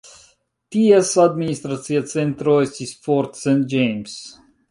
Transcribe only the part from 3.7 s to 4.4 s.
James.